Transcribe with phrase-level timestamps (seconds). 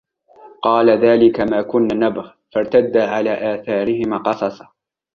[0.61, 4.67] قَالَ ذَلِكَ مَا كُنَّا نَبْغِ فَارْتَدَّا عَلَى آثَارِهِمَا قَصَصًا